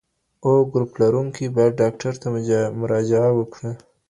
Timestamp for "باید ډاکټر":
1.55-2.13